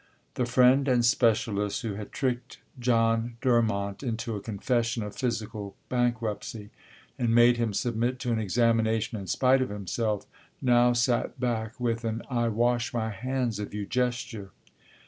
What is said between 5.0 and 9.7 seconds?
of physical bankruptcy, and made him submit to an examination in spite of